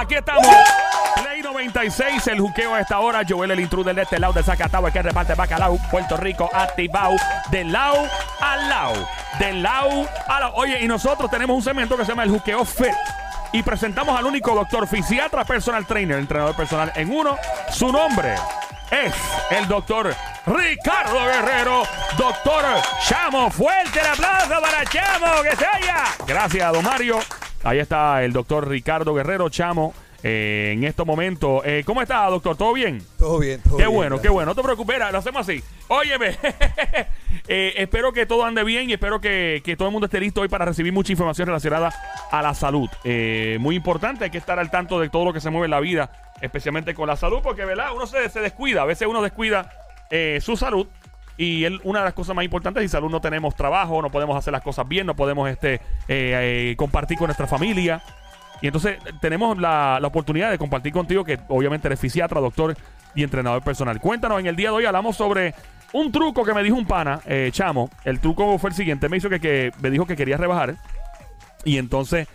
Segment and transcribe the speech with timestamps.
[0.00, 0.46] aquí estamos.
[1.22, 3.22] Play 96, el juqueo a esta hora.
[3.28, 5.78] Joel, el intruder de este lado de Zacatau, el que reparte bacalao.
[5.90, 7.14] Puerto Rico, activado.
[7.50, 8.08] De lado
[8.40, 9.08] al lado.
[9.38, 10.52] De lado a lado.
[10.54, 12.94] Oye, y nosotros tenemos un segmento que se llama el juqueo fit.
[13.52, 17.36] Y presentamos al único doctor fisiatra, personal trainer, entrenador personal en uno.
[17.70, 18.36] Su nombre
[18.90, 19.12] es
[19.50, 20.14] el doctor
[20.46, 21.82] Ricardo Guerrero.
[22.16, 22.64] Doctor
[23.06, 26.04] Chamo, fuerte el aplauso para Chamo, que se haya.
[26.26, 27.18] Gracias, don Mario.
[27.62, 29.92] Ahí está el doctor Ricardo Guerrero Chamo.
[30.22, 32.54] eh, en estos momentos, Eh, ¿cómo está, doctor?
[32.56, 33.02] ¿Todo bien?
[33.18, 34.50] Todo bien, todo Qué bien, bueno, qué bueno.
[34.50, 35.62] No te preocupes, lo hacemos así.
[35.88, 36.36] Óyeme,
[37.48, 40.42] eh, espero que todo ande bien y espero que, que todo el mundo esté listo
[40.42, 41.90] hoy para recibir mucha información relacionada
[42.30, 42.90] a la salud.
[43.04, 45.70] Eh, muy importante, hay que estar al tanto de todo lo que se mueve en
[45.70, 46.10] la vida,
[46.42, 47.94] especialmente con la salud, porque, ¿verdad?
[47.94, 49.72] Uno se, se descuida, a veces uno descuida
[50.40, 50.86] su salud.
[51.40, 54.36] Y el- una de las cosas más importantes, sin salud no tenemos trabajo, no podemos
[54.36, 58.02] hacer las cosas bien, no podemos este, eh, eh, compartir con nuestra familia.
[58.60, 62.76] Y entonces tenemos la, la oportunidad de compartir contigo que obviamente eres fisiatra, doctor
[63.14, 63.98] y entrenador personal.
[64.00, 65.54] Cuéntanos, en el día de hoy hablamos sobre
[65.94, 67.88] un truco que me dijo un pana, eh, Chamo.
[68.04, 70.76] El truco fue el siguiente, me hizo que, que me dijo que quería rebajar.
[71.64, 72.28] Y entonces,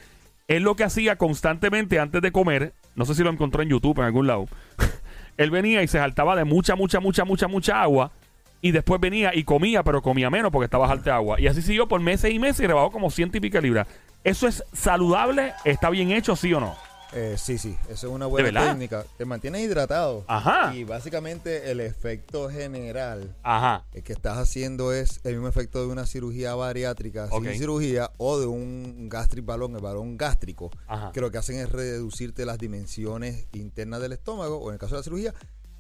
[0.48, 4.00] él lo que hacía constantemente antes de comer, no sé si lo encontró en YouTube
[4.00, 4.48] en algún lado,
[5.38, 8.12] él venía y se saltaba de mucha, mucha, mucha, mucha, mucha agua.
[8.62, 11.40] Y después venía y comía, pero comía menos porque estaba alta de agua.
[11.40, 13.88] Y así siguió por meses y meses y rebajó como ciento y pico libras.
[14.24, 15.54] ¿Eso es saludable?
[15.66, 16.76] ¿Está bien hecho, sí o no?
[17.14, 19.06] Eh, sí, sí, eso es una buena técnica.
[19.18, 20.26] Te mantiene hidratado.
[20.28, 20.76] Ajá.
[20.76, 23.86] Y básicamente el efecto general Ajá.
[23.94, 28.38] eh, que estás haciendo es el mismo efecto de una cirugía bariátrica sin cirugía o
[28.38, 31.12] de un gastric balón, el balón gástrico, Ajá.
[31.14, 34.96] que lo que hacen es reducirte las dimensiones internas del estómago o en el caso
[34.96, 35.34] de la cirugía,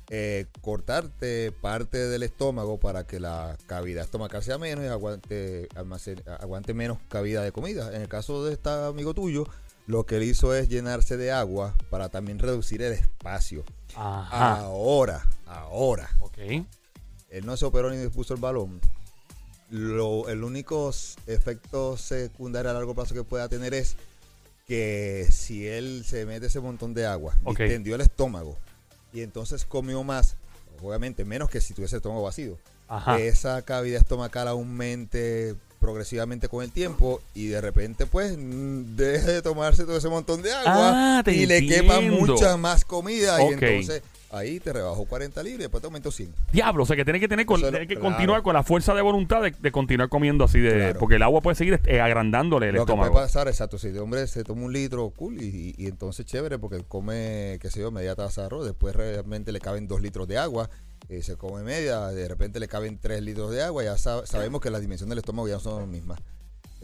[0.09, 5.67] eh, cortarte parte del estómago para que la cavidad estomacal sea menos y aguante,
[6.39, 7.95] aguante menos cavidad de comida.
[7.95, 9.45] En el caso de este amigo tuyo,
[9.87, 13.63] lo que él hizo es llenarse de agua para también reducir el espacio.
[13.95, 14.59] Ajá.
[14.59, 16.37] Ahora, ahora, Ok.
[17.29, 18.79] él no se operó ni puso el balón.
[19.71, 20.91] Lo, el único
[21.25, 23.95] efecto secundario a largo plazo que pueda tener es
[24.67, 27.59] que si él se mete ese montón de agua, Ok.
[27.61, 28.57] distendió el estómago
[29.15, 30.35] y entonces comió más,
[30.83, 33.17] obviamente menos que si tuviese el estómago vacío, Ajá.
[33.17, 39.41] esa cavidad estomacal aumente progresivamente con el tiempo y de repente pues mm, deje de
[39.41, 44.01] tomarse todo ese montón de agua Ah, y le quepa mucha más comida y entonces
[44.37, 46.33] ahí te rebajó 40 libras y después te aumentó 100.
[46.51, 48.01] Diablo, o sea que tiene que tener con- Eso que claro.
[48.01, 50.99] continuar con la fuerza de voluntad de, de continuar comiendo así de Claro.
[50.99, 53.11] porque el agua puede seguir eh, agrandándole el Lo que estómago.
[53.13, 55.45] puede pasar, exacto, si el hombre se toma un litro, cool, y,
[55.77, 58.95] y- y entonces chévere, porque él come, qué sé yo, media taza de arroz, después
[58.95, 60.69] realmente le caben dos litros de agua,
[61.09, 64.59] eh, se come media, de repente le caben tres litros de agua, ya sab- sabemos
[64.61, 66.19] que las dimensiones del estómago ya no son las mismas.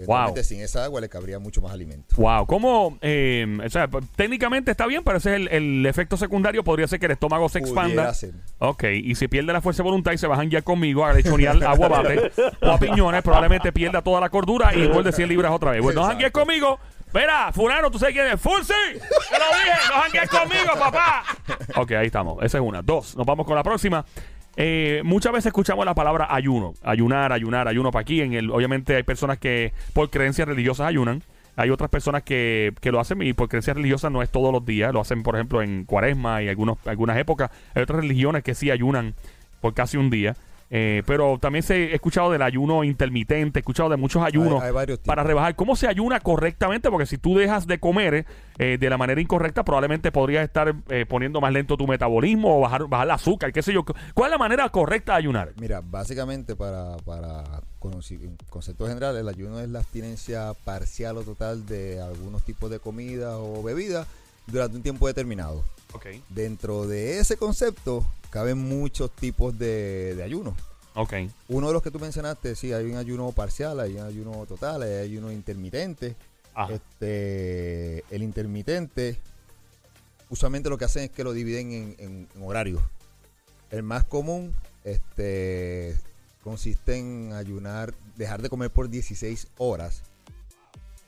[0.08, 2.16] Realmente sin esa agua le cabría mucho más alimento.
[2.18, 2.98] Wow, ¿cómo?
[3.02, 6.64] eh, o sea, técnicamente está bien, pero ese es el, el efecto secundario.
[6.64, 8.14] Podría ser que el estómago se expanda.
[8.14, 8.34] Ser.
[8.60, 11.64] Ok, y si pierde la fuerza de voluntad y se bajan ya conmigo a lechonear
[11.64, 12.32] agua bate
[12.62, 15.82] o a piñones, probablemente pierda toda la cordura y vuelve 100 libras otra vez.
[15.82, 16.48] Bueno, no janguees Exacto.
[16.48, 16.80] conmigo.
[17.14, 18.40] Mira, fulano, ¿tú sabes quién es?
[18.40, 18.74] ¡Full sí!
[18.94, 19.00] ¡Te
[19.38, 19.78] lo dije!
[19.90, 21.24] ¡No janguees conmigo, papá!
[21.76, 22.42] Ok, ahí estamos.
[22.42, 22.82] Esa es una.
[22.82, 24.06] Dos, nos vamos con la próxima.
[24.58, 26.74] Eh, muchas veces escuchamos la palabra ayuno.
[26.84, 28.22] Ayunar, ayunar, ayuno para aquí.
[28.22, 31.24] En el, obviamente hay personas que por creencias religiosas ayunan.
[31.56, 34.66] Hay otras personas que, que lo hacen y por creencias religiosas no es todos los
[34.66, 34.94] días.
[34.94, 37.52] Lo hacen, por ejemplo, en cuaresma y algunos, algunas épocas.
[37.76, 39.14] Hay otras religiones que sí ayunan
[39.60, 40.36] por casi un día.
[40.74, 44.72] Eh, pero también se he escuchado del ayuno intermitente, he escuchado de muchos ayunos Hay-
[44.74, 45.54] hay para rebajar.
[45.58, 46.90] ¿Cómo se ayuna correctamente?
[46.90, 48.26] Porque si tú dejas de comer
[48.58, 52.62] eh, de la manera incorrecta, probablemente podrías estar eh, poniendo más lento tu metabolismo o
[52.62, 53.84] bajar, bajar el azúcar, qué sé yo.
[53.84, 55.52] ¿Cuál es la manera correcta de ayunar?
[55.60, 57.44] Mira, básicamente para, para
[58.50, 63.38] conceptos generales, el ayuno es la abstinencia parcial o total de algunos tipos de comida
[63.40, 64.06] o bebida
[64.48, 65.64] durante un tiempo determinado.
[66.30, 70.56] Dentro de ese concepto caben muchos tipos de, de ayuno.
[70.96, 71.14] Ok.
[71.50, 74.84] Uno de los que tú mencionaste, sí, hay un ayuno parcial, hay un ayuno total,
[74.84, 76.16] hay ayuno intermitente.
[76.54, 76.74] Ajá.
[76.74, 79.18] Este, el intermitente,
[80.30, 82.82] usualmente lo que hacen es que lo dividen en, en- en horarios.
[83.70, 85.96] El más común este,
[86.44, 90.02] consiste en ayunar, dejar de comer por 16 horas.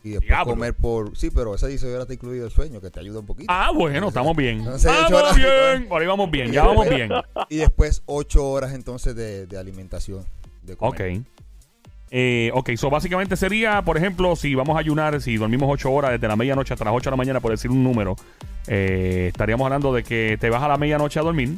[0.03, 0.53] Y después Diablo.
[0.53, 1.15] comer por...
[1.17, 3.45] Sí, pero esa 16 horas está incluido el sueño, que te ayuda un poquito.
[3.51, 4.61] Ah, bueno, estamos bien.
[4.67, 5.87] Horas- bien.
[5.91, 7.09] Ahí vamos bien, ya vamos bien.
[7.49, 10.25] Y después 8 horas entonces de, de alimentación.
[10.61, 10.97] De Ok.
[10.97, 11.21] comer.
[12.15, 16.11] Eh, ok, so básicamente sería, por ejemplo, si vamos a ayunar, si dormimos 8 horas
[16.11, 18.15] desde la medianoche hasta las 8 de la mañana, por decir un número,
[18.67, 21.57] eh, estaríamos hablando de que te vas a la medianoche a dormir,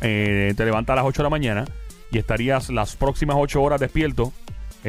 [0.00, 1.64] eh, te levantas a las 8 de la mañana
[2.10, 4.32] y estarías las próximas 8 horas despierto.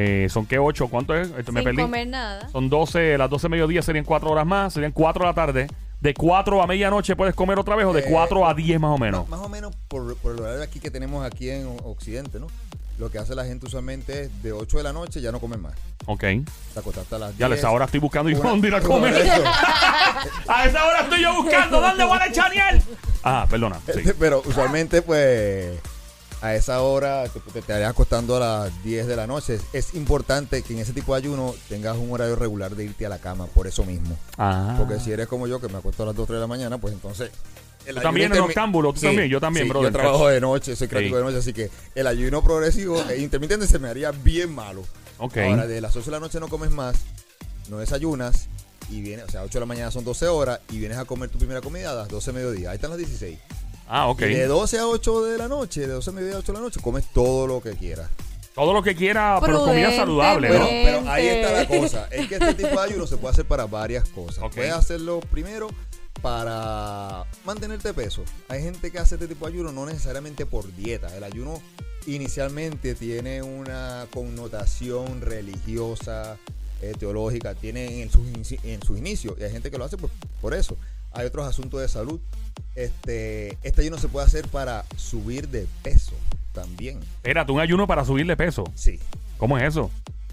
[0.00, 0.86] Eh, ¿Son qué 8?
[0.88, 1.28] ¿Cuánto es?
[1.36, 1.82] Esto me Sin perdí.
[1.82, 2.48] comer nada.
[2.50, 5.66] Son 12, las 12 de mediodía serían 4 horas más, serían 4 de la tarde.
[6.00, 8.92] de 4 a medianoche puedes comer otra vez o de Eh, 4 a 10 más
[8.94, 9.28] o menos.
[9.28, 12.46] Más, más o menos por, por el horario aquí que tenemos aquí en Occidente, ¿no?
[13.00, 15.60] Lo que hace la gente usualmente es de 8 de la noche ya no comen
[15.60, 15.74] más.
[16.06, 16.20] Ok.
[16.20, 16.44] Te
[16.76, 17.38] acostaste a las 10.
[17.40, 19.12] Ya les ahora estoy buscando y Una- dónde ir a comer.
[19.16, 19.42] eso.
[20.48, 21.80] A esa hora estoy yo buscando.
[21.80, 22.80] ¿Dónde voy a Chaniel?
[23.24, 23.80] Ah, perdona.
[23.92, 24.00] Sí.
[24.20, 25.78] Pero usualmente, pues,
[26.40, 29.58] a esa hora te, te estarías acostando a las 10 de la noche.
[29.72, 33.08] Es importante que en ese tipo de ayuno tengas un horario regular de irte a
[33.08, 34.16] la cama, por eso mismo.
[34.36, 34.74] Ah.
[34.78, 36.78] Porque si eres como yo, que me acuesto a las 2 3 de la mañana,
[36.78, 37.30] pues entonces.
[37.86, 39.92] el Tú ayuno también eres noctámbulo, tú también, yo también, sí, brother.
[39.92, 41.18] Yo trabajo de noche, soy creativo Sí.
[41.18, 44.82] de noche, así que el ayuno progresivo e intermitente se me haría bien malo.
[45.18, 45.38] Ok.
[45.38, 46.96] Ahora, de las 8 de la noche no comes más,
[47.68, 48.48] no desayunas,
[48.90, 51.28] y vienes, o sea, 8 de la mañana son 12 horas, y vienes a comer
[51.30, 52.70] tu primera comida a las 12 de mediodía.
[52.70, 53.38] Ahí están las 16.
[53.88, 54.22] Ah, ok.
[54.22, 56.58] Y de 12 a 8 de la noche, de 12 a mediodía a 8 de
[56.58, 58.08] la noche, comes todo lo que quieras.
[58.54, 60.66] Todo lo que quiera, pero comida saludable, ¿no?
[60.66, 62.08] Pero ahí está la cosa.
[62.10, 64.42] Es que este tipo de ayuno se puede hacer para varias cosas.
[64.42, 64.56] Ok.
[64.56, 65.68] Puedes hacerlo primero
[66.20, 68.24] para mantenerte peso.
[68.48, 71.16] Hay gente que hace este tipo de ayuno no necesariamente por dieta.
[71.16, 71.62] El ayuno
[72.06, 76.36] inicialmente tiene una connotación religiosa,
[76.82, 78.26] eh, teológica, tiene en sus,
[78.64, 79.34] en sus inicios.
[79.38, 80.76] Y hay gente que lo hace pues, por eso.
[81.12, 82.20] Hay otros asuntos de salud.
[82.74, 86.12] Este, este ayuno se puede hacer para subir de peso
[86.52, 87.00] también.
[87.16, 88.64] Espérate, un ayuno para subirle peso.
[88.74, 88.98] Sí.
[89.36, 89.90] ¿Cómo es eso?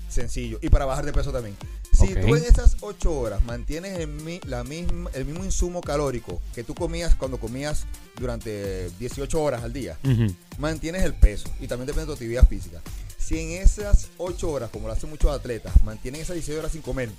[0.09, 0.59] Sencillo.
[0.61, 1.55] Y para bajar de peso también.
[1.91, 6.41] Si tú en esas 8 horas mantienes el, mi- la misma, el mismo insumo calórico
[6.53, 7.85] que tú comías cuando comías
[8.19, 9.97] durante 18 horas al día,
[10.57, 12.81] mantienes el peso y también depende de tu actividad física.
[13.17, 16.81] Si en esas 8 horas, como lo hacen muchos atletas, mantienen esas 16 horas sin
[16.81, 17.09] comer,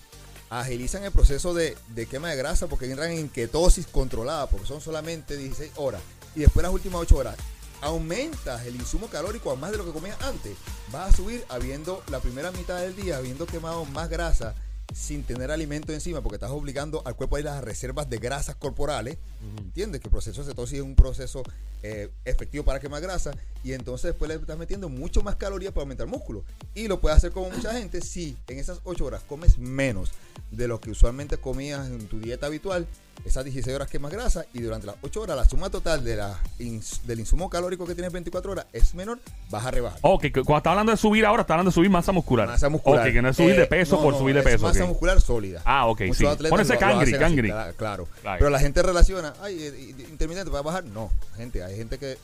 [0.50, 4.81] agilizan el proceso de, de quema de grasa porque entran en ketosis controlada, porque son
[4.81, 6.00] solamente 16 horas.
[6.34, 7.37] Y después las últimas 8 horas,
[7.81, 10.56] aumentas el insumo calórico a más de lo que comías antes.
[10.93, 14.54] Vas a subir habiendo la primera mitad del día, habiendo quemado más grasa
[14.94, 18.19] sin tener alimento encima, porque estás obligando al cuerpo a ir a las reservas de
[18.19, 19.19] grasas corporales.
[19.58, 20.00] ¿Entiendes?
[20.00, 21.42] Que el proceso de cetosis es un proceso
[21.82, 23.32] eh, efectivo para quemar grasa.
[23.66, 26.44] Y entonces después le estás metiendo mucho más calorías para aumentar músculo.
[26.72, 30.12] Y lo puedes hacer como mucha gente si en esas 8 horas comes menos
[30.52, 32.86] de lo que usualmente comías en tu dieta habitual.
[33.24, 36.38] Esas 16 horas quemas grasa y durante las 8 horas la suma total de la
[36.60, 39.18] ins- del insumo calórico que tienes 24 horas es menor,
[39.50, 39.98] vas a rebajar.
[40.02, 42.46] Ok, cuando está hablando de subir ahora, está hablando de subir masa muscular.
[42.46, 43.04] Masa muscular.
[43.08, 44.66] Ok, que no es subir Eh, de peso no, por no, subir de es peso.
[44.66, 45.60] Masa muscular sólida.
[45.64, 46.24] Ah, ok, Muchos sí.
[46.24, 47.48] lo cangri, así, cangri.
[47.50, 48.06] cla- claro.
[48.22, 49.68] Pero la gente relaciona, ay, eh,
[49.98, 50.84] eh, intermitente para bajar.
[50.84, 52.16] No, gente, hay gente que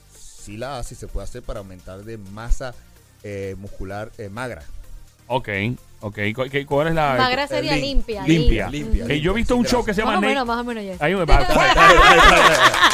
[0.42, 2.74] sí la hace y se puede hacer para aumentar de masa
[3.22, 4.62] eh, muscular eh, magra.
[5.28, 5.48] Ok,
[6.00, 6.18] ok.
[6.34, 7.14] ¿Cu- ¿Cuál es la...?
[7.16, 8.22] Magra eh, sería lim- limpia.
[8.26, 8.68] Limpia.
[8.68, 10.58] Limpia, Eh, yo he limpia, visto un show que se llama Más o menos, más
[10.60, 10.94] o menos ya.
[11.04, 11.38] Ahí me va.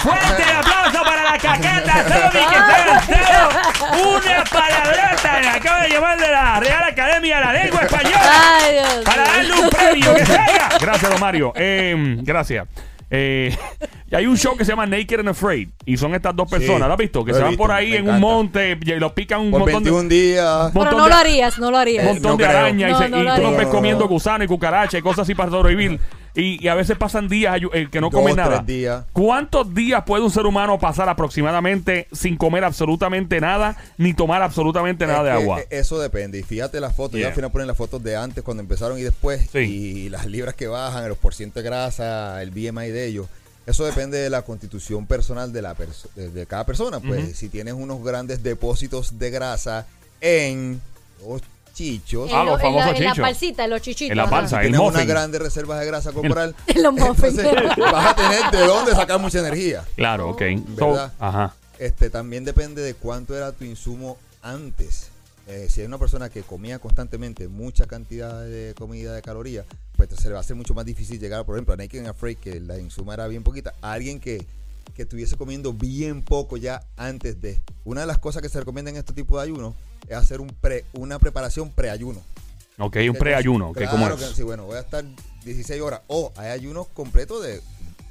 [0.03, 3.49] ¡Fuerte el aplauso para la caqueta Tommy que se ha lanzado
[4.11, 5.39] una palabrota!
[5.41, 9.23] Me acaba de llamar de la Real Academia de la Lengua Española Ay, Dios para
[9.25, 10.69] darle un premio que salga.
[10.81, 11.53] Gracias, don Mario.
[11.56, 12.69] Eh, gracias.
[13.11, 13.57] Eh,
[14.11, 16.57] y hay un show que se llama Naked and Afraid y son estas dos Sí,
[16.57, 17.25] personas, ¿lo has visto?
[17.25, 19.83] Que se van visto, por ahí en un monte y los pican un Por montón
[19.85, 19.91] de...
[19.91, 20.71] 21 días.
[20.73, 22.05] Pero montón no de- lo harías, no lo un harías.
[22.05, 24.45] montón no de arañas y, No, se- no y lo tú los ves comiendo gusano
[24.45, 25.99] y cucaracha y cosas así para sobrevivir.
[26.40, 28.56] Y, y a veces pasan días eh, que no Dos, comen nada.
[28.64, 29.05] tres días.
[29.12, 35.06] ¿Cuántos días puede un ser humano pasar aproximadamente sin comer absolutamente nada ni tomar absolutamente
[35.06, 35.61] nada de agua?
[35.61, 36.38] eh, Eso depende.
[36.38, 37.14] Y fíjate las fotos.
[37.14, 37.23] Yeah.
[37.23, 39.49] Yo al final ponen las fotos de antes, cuando empezaron y después.
[39.52, 39.58] Sí.
[39.58, 43.26] Y las libras que bajan, los porcientos de grasa, el BMI de ellos.
[43.66, 47.00] Eso depende de la constitución personal de, la perso- de, cada persona.
[47.00, 49.87] Pues si tienes unos grandes depósitos de grasa
[50.21, 50.80] en
[51.78, 52.30] chichos.
[52.32, 53.58] Ah, En, los famosos la, en la chichos.
[53.58, 54.11] en los chichitos.
[54.11, 54.62] En la panza.
[54.62, 55.06] el muffin.
[55.06, 56.54] grandes reservas de grasa corporal.
[56.76, 57.38] Los muffins.
[57.38, 59.85] entonces vas a tener de dónde sacar mucha energía.
[59.94, 60.42] Claro, ok.
[60.76, 61.12] So, ¿Verdad?
[61.20, 61.54] ajá.
[61.78, 65.11] Este también depende de cuánto era tu insumo antes.
[65.47, 69.64] Eh, si hay una persona que comía constantemente mucha cantidad de comida de calorías,
[69.97, 72.08] pues se le va a hacer mucho más difícil llegar, por ejemplo, a Naked and
[72.08, 74.44] Afraid, que la insuma era bien poquita, a alguien que,
[74.95, 77.61] que estuviese comiendo bien poco ya antes de.
[77.85, 79.75] Una de las cosas que se recomienda en este tipo de ayuno
[80.09, 82.21] es hacer un pre, una preparación preayuno.
[82.78, 83.73] Ok, un preayuno.
[83.73, 84.30] Claro ¿Cómo que es?
[84.30, 85.04] sí, bueno, voy a estar
[85.45, 86.02] 16 horas.
[86.07, 87.61] O hay ayunos completos de.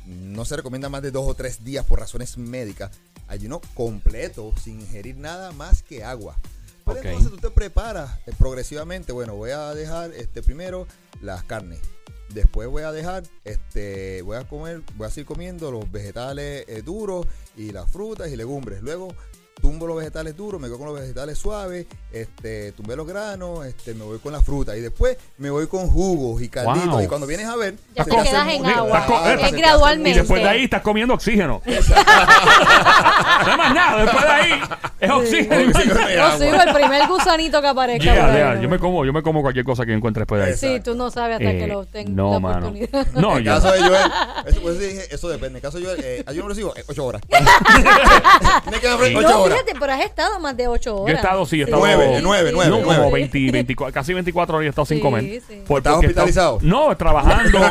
[0.06, 2.92] No se recomienda más de dos o tres días por razones médicas.
[3.28, 6.38] Ayuno completo, sin ingerir nada más que agua.
[6.86, 9.12] Pero entonces tú te preparas eh, progresivamente.
[9.12, 10.88] Bueno, voy a dejar este primero
[11.22, 11.80] las carnes.
[12.30, 16.82] Después voy a dejar, este, voy a comer, voy a seguir comiendo los vegetales eh,
[16.82, 18.82] duros y las frutas y legumbres.
[18.82, 19.10] Luego
[19.62, 23.94] tumbo los vegetales duros, me quedo con los vegetales suaves, este, tumbé los granos, este,
[23.94, 26.90] me voy con la fruta y después me voy con jugos y calditos.
[26.92, 27.02] Wow.
[27.04, 29.06] Y cuando vienes a ver, Ya te quedas en agua.
[29.10, 30.10] Ah, es hace gradualmente.
[30.12, 31.62] Y después de ahí estás comiendo oxígeno.
[31.66, 34.04] no más nada.
[34.04, 34.62] Después de ahí
[35.00, 35.74] es oxígeno.
[35.74, 38.04] Sí, sí, Yo sigo el primer gusanito que aparezca.
[38.04, 38.62] Yeah, yeah.
[38.62, 40.58] Yo me como, yo me como cualquier cosa que encuentre después de ahí.
[40.58, 42.68] Sí, tú no sabes hasta Eh, que lo tengas no, la mano.
[42.68, 43.08] oportunidad.
[43.14, 43.52] No, En yo.
[43.54, 44.12] caso de Joel,
[44.48, 45.48] eso, por eso dije, eso depende.
[45.48, 47.22] En el caso de Joel, eh, yo no lo sigo, eh, ocho horas.
[48.64, 49.60] Tiene que haber ocho No, horas.
[49.64, 51.08] fíjate, pero has estado más de ocho horas.
[51.08, 51.80] Yo he estado, sí, he estado.
[51.82, 53.00] Nueve, nueve, nueve, No, nueve.
[53.02, 55.24] como 20, 24, casi 24 horas he estado sin Sí, comer.
[55.48, 55.64] sí.
[55.68, 56.60] Por- ¿Estás hospitalizado?
[56.62, 57.60] No, trabajando.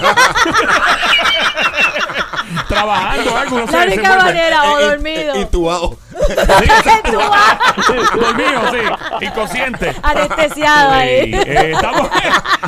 [2.69, 3.73] trabajando algo, no sé.
[3.73, 5.35] La se única manera, o dormido.
[5.35, 5.97] eh, Intubado.
[6.27, 6.67] Sí.
[8.19, 9.25] Dormido, sí.
[9.27, 9.95] Inconsciente.
[10.03, 11.35] Anestesiado Sí, ahí.
[11.35, 12.09] eh, estamos,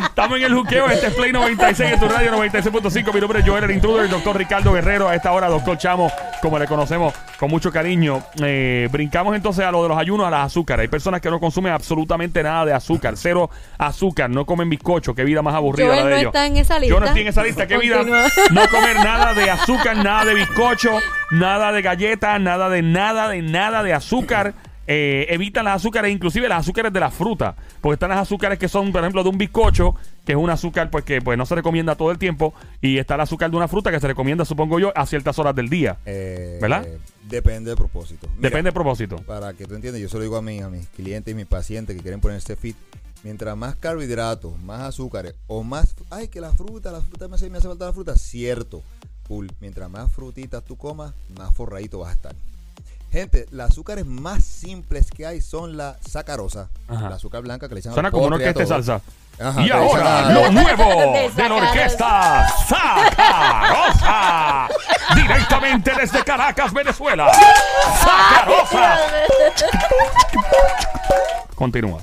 [0.07, 0.87] estamos en el juqueo.
[0.89, 3.13] Este es Play 96 en tu radio 96.5.
[3.15, 5.09] Mi nombre es Joel, el intruder, el doctor Ricardo Guerrero.
[5.09, 6.13] A esta hora, doctor Chamo,
[6.43, 8.23] como le conocemos con mucho cariño.
[8.43, 10.83] Eh, brincamos entonces a lo de los ayunos, a las azúcares.
[10.83, 13.15] Hay personas que no consumen absolutamente nada de azúcar.
[13.17, 14.29] Cero azúcar.
[14.29, 15.15] No comen bizcocho.
[15.15, 16.29] Qué vida más aburrida Joel la de no ellos.
[16.31, 16.95] está en esa lista.
[16.95, 17.67] Yo no estoy en esa lista.
[17.67, 18.03] Qué vida.
[18.03, 20.99] No comer nada de azúcar, nada de bizcocho,
[21.31, 24.55] nada de galletas, nada de nada de nada de azúcar.
[24.91, 27.55] Eh, evitan las azúcares, inclusive las azúcares de la fruta.
[27.83, 30.91] Porque están las azúcares que son, por ejemplo, de un bizcocho, que es un azúcar
[30.91, 32.55] pues que pues no se recomienda todo el tiempo.
[32.81, 35.55] Y está el azúcar de una fruta que se recomienda, supongo yo, a ciertas horas
[35.55, 35.99] del día.
[36.07, 36.87] Eh, ¿Verdad?
[37.29, 38.29] Depende del propósito.
[38.29, 39.17] Mira, Depende del propósito.
[39.27, 41.47] Para que tú entiendas, yo se lo digo a, mí, a mis clientes y mis
[41.47, 42.77] pacientes que quieren ponerse fit.
[43.25, 45.95] Mientras más carbohidratos, más azúcares o más.
[46.09, 48.17] Ay, que la fruta, la fruta me hace, me hace falta la fruta.
[48.17, 48.83] Cierto,
[49.27, 49.51] cool.
[49.61, 52.35] Mientras más frutitas tú comas, más forradito vas a estar.
[53.19, 57.11] Gente, las azúcares más simples que hay son la sacarosa, Ajá.
[57.11, 58.75] la azúcar blanca que le echan a Suena como una orquesta de todo.
[58.77, 59.01] salsa.
[59.41, 64.69] Ajá, y ahora, lo nuevo De de la orquesta Sacarosa.
[65.17, 67.33] Directamente desde Caracas, Venezuela.
[68.01, 68.97] Sacarosa.
[71.57, 72.01] Continúa.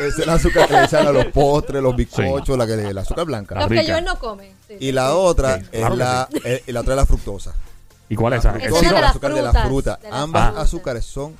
[0.00, 3.26] Es la azúcar que le echan a los postres, los bizcochos, la, que la azúcar
[3.26, 3.54] blanca.
[3.54, 3.86] Los que.
[3.88, 4.52] Joel no come.
[4.66, 4.76] sí.
[4.80, 6.28] Y la otra Sí, es claro la,
[6.66, 7.54] y la otra es la fructosa.
[8.12, 8.56] ¿Y cuál es esa?
[8.56, 9.96] El de las azúcar de frutas, fruta.
[10.02, 10.64] de las Ambas frutas.
[10.64, 11.34] azúcares son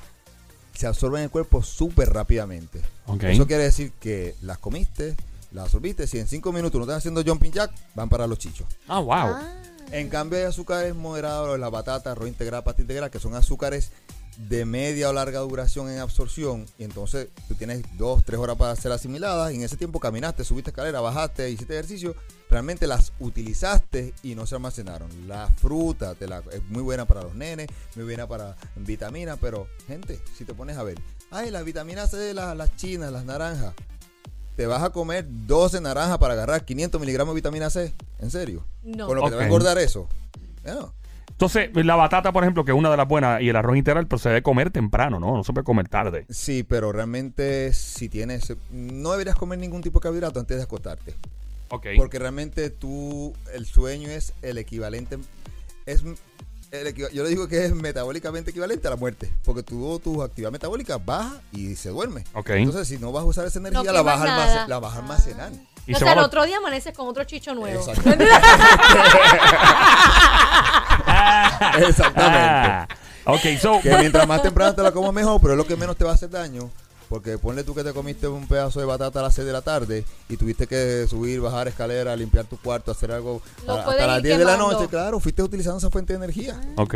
[0.73, 2.81] se absorben en el cuerpo súper rápidamente.
[3.21, 5.15] Eso quiere decir que las comiste,
[5.51, 8.65] las absorbiste, si en cinco minutos no estás haciendo jumping jack, van para los chichos.
[8.87, 9.13] Ah, wow.
[9.13, 9.53] Ah.
[9.91, 13.91] En cambio hay azúcares moderados, la batata, arroz integral, pasta integral, que son azúcares
[14.37, 16.65] de media o larga duración en absorción.
[16.77, 19.51] Y entonces tú tienes dos, tres horas para ser asimiladas.
[19.51, 22.15] Y en ese tiempo caminaste, subiste escalera, bajaste, hiciste ejercicio.
[22.49, 25.09] Realmente las utilizaste y no se almacenaron.
[25.27, 29.37] La fruta te la- es muy buena para los nenes, muy buena para vitaminas.
[29.41, 30.99] Pero, gente, si te pones a ver,
[31.31, 33.73] ay, las vitaminas C las, las chinas, las naranjas.
[34.55, 37.93] Te vas a comer 12 naranjas para agarrar 500 miligramos de vitamina C.
[38.19, 38.63] ¿En serio?
[38.83, 39.07] No.
[39.07, 40.07] Con lo que te va a engordar eso.
[40.63, 40.93] No.
[41.29, 44.07] Entonces, la batata, por ejemplo, que es una de las buenas, y el arroz integral,
[44.07, 45.35] pero se debe comer temprano, ¿no?
[45.35, 46.25] No se puede comer tarde.
[46.29, 51.15] Sí, pero realmente si tienes, no deberías comer ningún tipo de carbohidrato antes de acostarte.
[51.69, 51.87] Ok.
[51.97, 55.17] Porque realmente tú, el sueño es el equivalente,
[55.85, 56.15] es el
[56.93, 59.31] yo le digo que es metabólicamente equivalente a la muerte.
[59.43, 62.23] Porque tú, tu actividad metabólica baja y se duerme.
[62.33, 62.49] Ok.
[62.51, 64.19] Entonces, si no vas a usar esa energía, No la, vas
[64.67, 65.51] la vas a almacenar.
[65.85, 67.85] Y o se sea, el va otro día amaneces con otro chicho nuevo.
[71.23, 71.87] Exactamente.
[71.89, 72.93] Exactamente.
[73.25, 73.79] Ah, ok, so.
[73.81, 76.11] Que mientras más temprano te la comas mejor, pero es lo que menos te va
[76.11, 76.69] a hacer daño.
[77.09, 79.61] Porque ponle tú que te comiste un pedazo de batata a las 6 de la
[79.61, 84.23] tarde y tuviste que subir, bajar escalera, limpiar tu cuarto, hacer algo hasta las ir
[84.23, 84.87] 10 de la noche.
[84.87, 86.59] Claro, fuiste utilizando esa fuente de energía.
[86.75, 86.95] Ok.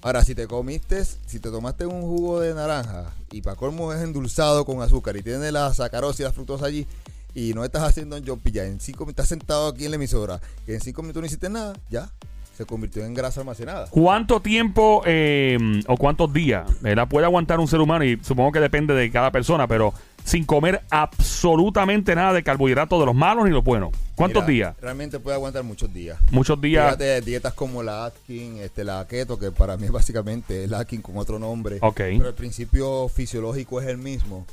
[0.00, 4.00] Ahora, si te comiste, si te tomaste un jugo de naranja y para colmo es
[4.00, 6.86] endulzado con azúcar y tienes la sacarosa y la fructosa allí
[7.34, 9.96] y no estás haciendo un jumping ya en cinco minutos estás sentado aquí en la
[9.96, 12.10] emisora y en cinco minutos no hiciste nada, ya
[12.56, 13.88] se convirtió en grasa almacenada.
[13.90, 17.06] ¿Cuánto tiempo eh, o cuántos días ¿verdad?
[17.06, 18.04] puede aguantar un ser humano?
[18.04, 19.92] Y supongo que depende de cada persona, pero
[20.24, 23.90] sin comer absolutamente nada de carbohidratos de los malos ni los buenos.
[24.14, 24.76] ¿Cuántos Mira, días?
[24.80, 26.18] Realmente puede aguantar muchos días.
[26.30, 26.84] Muchos días.
[26.86, 31.02] Fíjate, dietas como la Atkins, este, la keto, que para mí es básicamente el Atkins
[31.02, 31.78] con otro nombre.
[31.82, 31.96] Ok.
[31.96, 34.46] Pero el principio fisiológico es el mismo.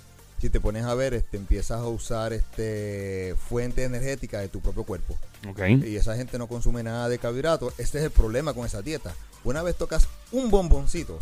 [0.44, 4.84] Si te pones a ver, este, empiezas a usar este fuente energética de tu propio
[4.84, 5.18] cuerpo.
[5.48, 5.62] Ok.
[5.86, 7.74] Y esa gente no consume nada de carbohidratos.
[7.78, 9.16] Este es el problema con esa dieta.
[9.46, 11.18] Una vez tocas un bomboncito,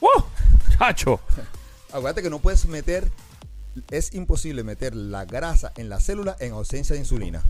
[0.00, 0.20] ¡Uh!
[0.76, 1.20] Chacho.
[1.92, 3.08] acuérdate que no puedes meter,
[3.92, 7.44] es imposible meter la grasa en la célula en ausencia de insulina.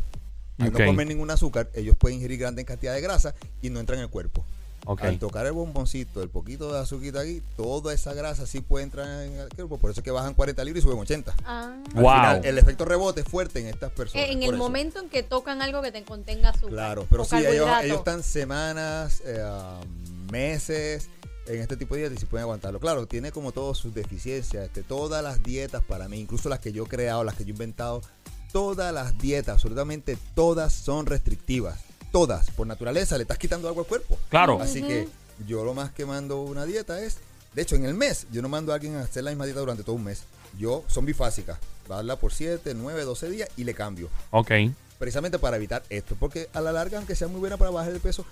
[0.58, 0.80] Al Ok.
[0.80, 4.04] no comer ningún azúcar, ellos pueden ingerir grandes cantidades de grasa y no entran en
[4.04, 4.44] el cuerpo.
[4.88, 5.02] Ok.
[5.02, 9.24] Al tocar el bomboncito, el poquito de azúcar aquí, toda esa grasa sí puede entrar
[9.24, 9.78] en el cuerpo.
[9.78, 11.34] Por eso es que bajan 40 libras y suben 80.
[11.44, 11.76] Ah.
[11.94, 12.12] Al Wow.
[12.12, 14.28] final, el efecto rebote es fuerte en estas personas.
[14.28, 14.56] En el eso.
[14.56, 16.70] momento en que tocan algo que te contenga azúcar.
[16.70, 19.44] Claro, pero sí, ellos, están semanas, eh,
[20.30, 21.08] meses
[21.46, 22.80] en este tipo de dietas y si pueden aguantarlo.
[22.80, 24.64] Claro, tiene como todas sus deficiencias.
[24.66, 27.48] Este, todas las dietas para mí, incluso las que yo he creado, las que yo
[27.50, 28.02] he inventado,
[28.52, 31.80] todas las dietas, absolutamente todas son restrictivas.
[32.16, 34.18] Todas, por naturaleza, le estás quitando algo al cuerpo.
[34.30, 34.58] Claro.
[34.62, 35.06] Así que
[35.46, 37.18] yo lo más que mando una dieta es,
[37.52, 39.60] de hecho, en el mes, yo no mando a alguien a hacer la misma dieta
[39.60, 40.22] durante todo un mes.
[40.58, 44.08] Yo son bifásicas, darla por 7, 9, 12 días y le cambio.
[44.30, 44.50] Ok.
[44.98, 48.00] Precisamente para evitar esto, porque a la larga, aunque sea muy buena para bajar el
[48.00, 48.24] peso,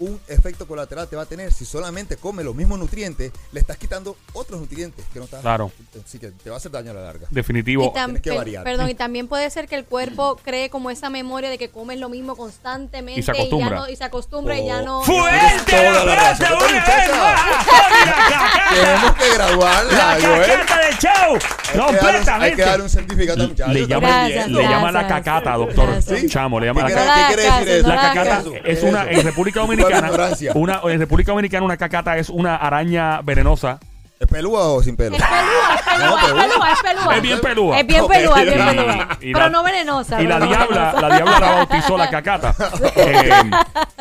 [0.00, 3.76] un efecto colateral te va a tener si solamente come los mismos nutrientes, le estás
[3.76, 5.40] quitando otros nutrientes que no estás.
[5.42, 5.70] Claro.
[6.04, 7.28] Así que te va a hacer daño a la larga.
[7.30, 7.86] Definitivo.
[7.86, 8.64] Y tienes que variar.
[8.64, 11.98] Perdón, y también puede ser que el cuerpo cree como esa memoria de que comes
[12.00, 13.68] lo mismo constantemente Y se acostumbra.
[13.70, 15.00] ya no, y se acostumbra y ya no.
[15.00, 15.04] Oh.
[15.04, 16.02] ¡Fuerte la.
[16.02, 16.38] ¡Una vez más!
[16.38, 18.74] ¡Tony, la cacata!
[18.74, 20.46] Tenemos que graduarla, ¡La Joel.
[20.46, 21.38] cacata del show!
[21.72, 22.62] Hay que darle un- Hay que ¡Completamente!
[22.62, 23.72] darle un certificado a muchacho.
[23.72, 26.26] Le llama, Gracias, le llama la cacata, doctor Gracias.
[26.30, 26.60] Chamo.
[26.60, 27.16] Le llama la ¿Qué, cacata.
[27.16, 27.88] No qué quiere decir eso?
[27.88, 30.10] no La cacata es una, en República Dominicana,
[30.54, 33.78] una, en República Dominicana una cacata es una araña venenosa.
[34.34, 35.16] ¿Es pelúa o sin pelo?
[35.16, 36.42] Es pelúa, es pelúa, No, es pelúa.
[36.42, 37.16] pelúa, es pelúa.
[37.16, 37.80] Es bien pelúa.
[37.80, 39.18] Es bien pelúa, es bien pelúa.
[39.20, 40.22] Pero no venenosa.
[40.22, 42.54] Y la diabla, la diabla la bautizó la cacata.
[42.96, 43.30] Eh,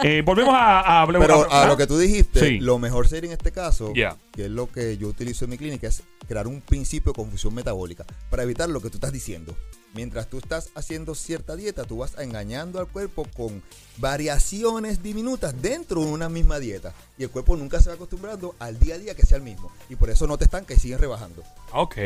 [0.03, 1.21] eh, volvemos a, a hablar.
[1.21, 2.59] Pero a lo que tú dijiste, Sí.
[2.59, 4.15] lo mejor sería en este caso, Ya.
[4.33, 7.53] que es lo que yo utilizo en mi clínica, es crear un principio de confusión
[7.53, 9.55] metabólica para evitar lo que tú estás diciendo.
[9.93, 13.61] Mientras tú estás haciendo cierta dieta, tú vas engañando al cuerpo con
[13.97, 16.93] variaciones diminutas dentro de una misma dieta.
[17.17, 19.71] Y el cuerpo nunca se va acostumbrando al día a día que sea el mismo.
[19.89, 21.43] Y por eso no te estanca y siguen rebajando.
[21.71, 21.97] Ok.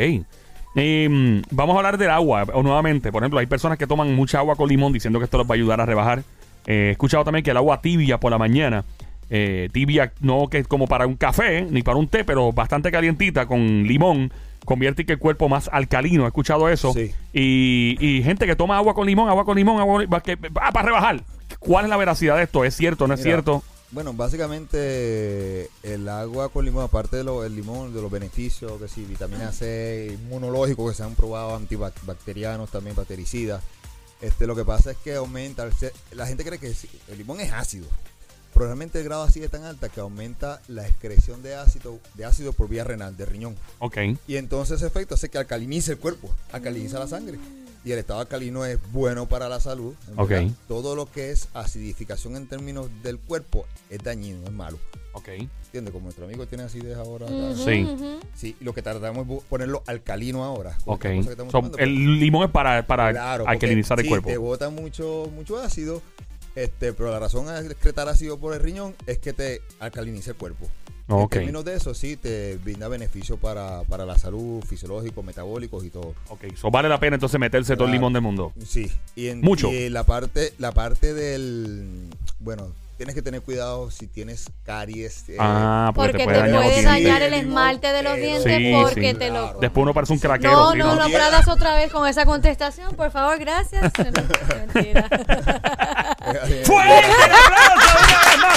[0.75, 3.11] Eh, vamos a hablar del agua o nuevamente.
[3.11, 5.53] Por ejemplo, hay personas que toman mucha agua con limón diciendo que esto les va
[5.53, 6.23] a ayudar a rebajar.
[6.67, 8.83] Eh, he escuchado también que el agua tibia por la mañana,
[9.29, 12.91] eh, tibia no que es como para un café ni para un té, pero bastante
[12.91, 14.31] calientita con limón,
[14.65, 16.25] convierte que el cuerpo más alcalino.
[16.25, 16.93] He escuchado eso.
[16.93, 17.11] Sí.
[17.33, 20.37] Y, y gente que toma agua con limón, agua con limón, agua con limón, que,
[20.61, 21.23] ah, para rebajar.
[21.59, 22.63] ¿Cuál es la veracidad de esto?
[22.63, 23.63] ¿Es cierto no es Mira, cierto?
[23.91, 29.51] Bueno, básicamente el agua con limón, aparte del limón, de los beneficios, que sí, vitamina
[29.51, 33.63] C, inmunológicos que se han probado, antibacterianos también, bactericidas.
[34.19, 35.69] Este, lo que pasa es que aumenta,
[36.11, 36.73] la gente cree que
[37.07, 37.87] el limón es ácido,
[38.53, 42.25] pero realmente el grado así es tan alta que aumenta la excreción de ácido, de
[42.25, 43.55] ácido por vía renal, de riñón.
[43.79, 43.97] Ok.
[44.27, 47.37] Y entonces ese efecto hace que alcalinice el cuerpo, alcaliniza la sangre.
[47.85, 49.93] Y el estado alcalino es bueno para la salud.
[50.07, 50.29] en Ok.
[50.29, 50.51] verdad.
[50.67, 54.77] Todo lo que es acidificación en términos del cuerpo es dañino, es malo.
[55.13, 55.29] Ok.
[55.65, 55.91] ¿Entiendes?
[55.93, 57.27] Como nuestro amigo tiene acidez ahora.
[57.55, 57.87] Sí.
[58.35, 60.77] Sí, lo que tardamos es ponerlo alcalino ahora.
[60.85, 61.05] Ok.
[61.23, 64.27] So, tomando, el limón es para, para Claro, porque alcalinizar el sí, cuerpo.
[64.29, 66.01] te bota mucho, mucho ácido,
[66.55, 70.37] este, pero la razón de excretar ácido por el riñón es que te alcaliniza el
[70.37, 70.67] cuerpo.
[71.09, 75.89] En términos de eso, sí, te brinda beneficios para, para la salud, fisiológicos, metabólicos y
[75.89, 76.13] todo.
[76.29, 78.51] Ok, so vale la pena entonces meterse todo el limón del mundo.
[78.65, 78.91] Sí.
[79.15, 79.71] Y en, Mucho.
[79.71, 82.67] Y la parte, la parte del, bueno,
[82.97, 85.29] tienes que tener cuidado si tienes caries.
[85.29, 88.73] eh, Ah, porque, Porque te te puede dañar puede el esmalte de los dientes Sí,
[88.81, 89.17] porque sí.
[89.17, 89.43] te lo...
[89.43, 89.59] Claro.
[89.61, 90.51] Después uno parece un craquero.
[90.51, 93.91] No, no, no, hagas otra vez con esa contestación, por favor, gracias.
[94.73, 95.07] Mentira.
[96.65, 97.86] ¡Fuerte el aplauso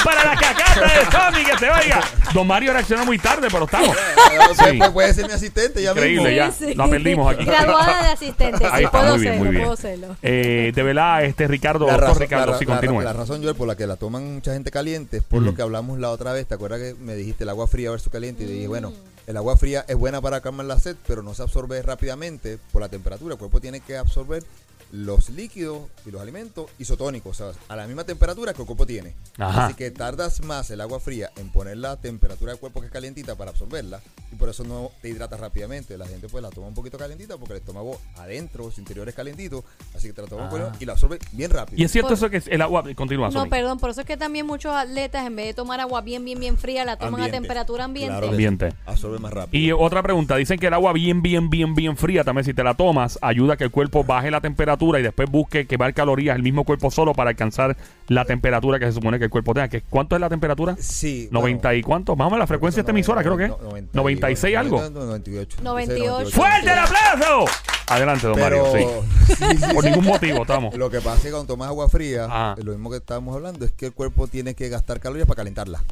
[0.04, 2.00] para la cacata de Tommy que se oiga!
[2.34, 3.96] Don Mario reaccionó muy tarde, pero estamos.
[3.96, 4.78] Puede- Sí.
[4.78, 6.66] puede, puede ser mi asistente ya Increíble, mismo.
[6.68, 6.74] ya.
[6.74, 7.44] La perdimos aquí.
[7.44, 9.64] Graduada de asistente, Ahí sí, está, puedo muy bien, serlo, muy bien.
[9.64, 10.16] puedo serlo.
[10.22, 13.00] Eh, de verdad, este Ricardo, La razón, Ricardo, la- sí, la- continúe.
[13.02, 15.44] la razón, Joel, por la que la toman mucha gente caliente es por Mm.
[15.44, 16.46] lo que hablamos la otra vez.
[16.46, 18.44] ¿Te acuerdas que me dijiste el agua fría versus caliente?
[18.44, 18.92] Y dije, bueno,
[19.26, 22.82] el agua fría es buena para calmar la sed, pero no se absorbe rápidamente por
[22.82, 23.34] la temperatura.
[23.34, 24.42] El cuerpo tiene que absorber
[24.92, 28.86] los líquidos y los alimentos isotónicos, o sea, a la misma temperatura que el cuerpo
[28.86, 29.14] tiene.
[29.38, 29.66] Ajá.
[29.66, 32.92] Así que tardas más el agua fría en poner la temperatura del cuerpo que es
[32.92, 34.00] calientita para absorberla
[34.32, 35.96] y por eso no te hidratas rápidamente.
[35.96, 39.14] La gente pues la toma un poquito calentita porque el estómago adentro, su interior es
[39.14, 40.50] calentito, así que te la tomas Ah.
[40.50, 41.80] bueno y la absorbe bien rápido.
[41.80, 42.82] Y es cierto Por- eso que es el agua.
[42.94, 43.48] Continúa, No, Sony.
[43.48, 46.40] perdón, por eso es que también muchos atletas, en vez de tomar agua bien, bien,
[46.40, 47.36] bien fría, la toman Ambiente.
[47.36, 48.10] a temperatura ambiente.
[48.12, 48.72] Claro Ambiente.
[48.86, 49.62] absorbe más rápido.
[49.64, 52.64] Y otra pregunta, dicen que el agua bien, bien, bien, bien fría también si te
[52.64, 56.36] la tomas, ayuda a que el cuerpo baje la temperatura y después busque quemar calorías
[56.36, 57.76] el mismo cuerpo solo para alcanzar
[58.08, 59.68] la temperatura que se supone que el cuerpo tenga.
[59.68, 60.76] ¿Que ¿Cuánto es la temperatura?
[60.78, 62.16] sí, 90 y cuánto?
[62.16, 63.48] Vamos a la frecuencia de esta emisora, creo que.
[63.48, 64.80] No, 90 96 algo.
[64.90, 65.58] 98.
[65.62, 66.30] 98.
[66.30, 67.44] ¡Fuerte el aplauso!
[67.88, 69.34] Adelante, don Pero, Mario, sí.
[69.34, 69.90] sí, sí, Por sí.
[69.90, 70.74] ningún motivo, estamos.
[70.76, 73.72] Lo que pasa es que cuando tomas agua fría, lo mismo que estábamos hablando, es
[73.72, 75.82] que el cuerpo tiene que gastar calorías para calentarla.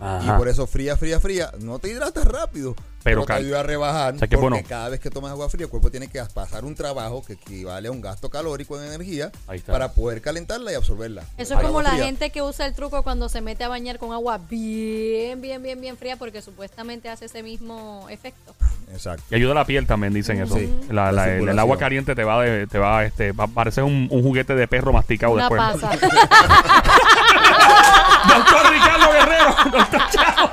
[0.00, 0.34] Ajá.
[0.34, 3.62] Y por eso fría, fría, fría, no te hidratas rápido, Pero pero, te ayuda a
[3.62, 4.14] rebajar.
[4.14, 4.68] O sea que porque bueno.
[4.68, 7.88] cada vez que tomas agua fría, el cuerpo tiene que pasar un trabajo que equivale
[7.88, 9.30] a un gasto calórico en energía
[9.66, 11.22] para poder calentarla y absorberla.
[11.36, 13.98] Eso es como la fría- gente que usa el truco cuando se mete a bañar
[13.98, 18.54] con agua bien, bien, bien, bien fría porque supuestamente hace ese mismo efecto.
[18.92, 19.22] Exacto.
[19.30, 20.56] Y ayuda a la piel también, dicen eso.
[20.56, 20.68] Sí.
[20.90, 23.84] La- la- La el, agua caliente te va, de- te va, este, va a parecer
[23.84, 25.80] un, un juguete de perro masticado Una después.
[25.80, 25.90] pasa.
[28.28, 29.56] Doctor Ricardo Guerrero.
[29.72, 30.50] Doctor Chavo.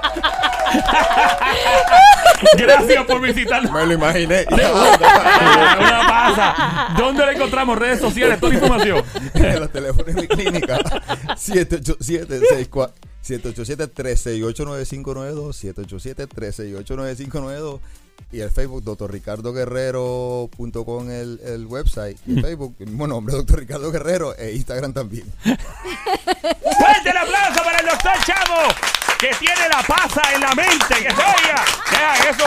[2.58, 3.72] Gracias por visitarnos.
[3.72, 4.46] Me lo imaginé.
[4.52, 6.96] Una pasa.
[6.98, 7.78] ¿Dónde le encontramos?
[7.78, 9.04] Redes sociales, toda la información.
[9.34, 10.78] en los teléfonos de mi clínica
[11.36, 12.94] 787-64
[13.28, 17.80] 787-368-9592 787-368-9592
[18.32, 22.18] y el Facebook, doctorricardoguerrero.com el, el website.
[22.26, 25.26] Y Facebook, el mismo nombre, Doctor Ricardo Guerrero, e Instagram también.
[25.44, 28.74] ¡Fuerte el aplauso para el doctor Chavo!
[29.20, 31.66] Que tiene la pasa en la mente, que se oiga.
[31.92, 32.46] Vean eso.